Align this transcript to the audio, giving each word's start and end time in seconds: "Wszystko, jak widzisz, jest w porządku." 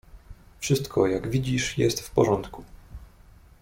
"Wszystko, 0.59 1.07
jak 1.07 1.29
widzisz, 1.29 1.77
jest 1.77 2.01
w 2.01 2.11
porządku." 2.11 2.63